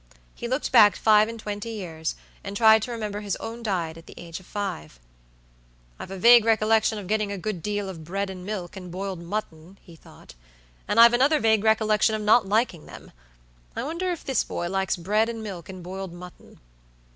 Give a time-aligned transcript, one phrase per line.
[0.33, 4.07] He looked back five and twenty years, and tried to remember his own diet at
[4.07, 4.99] the age of five.
[5.99, 9.19] "I've a vague recollection of getting a good deal of bread and milk and boiled
[9.21, 10.33] mutton," he thought;
[10.87, 13.11] "and I've another vague recollection of not liking them.
[13.75, 16.59] I wonder if this boy likes bread and milk and boiled mutton."